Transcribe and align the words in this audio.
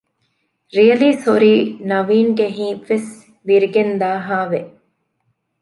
ރިއަލީ 0.75 1.09
ސޮރީ 1.23 1.53
ނަވީންގެ 1.89 2.47
ހިތްވެސް 2.57 3.11
ވިރިގެންދާހާވެ 3.47 4.61